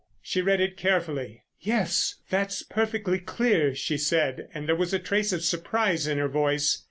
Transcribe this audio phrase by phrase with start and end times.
[0.23, 1.43] She read it carefully.
[1.59, 6.27] "Yes, that's perfectly clear," she said, and there was a trace of surprise in her
[6.27, 6.79] voice.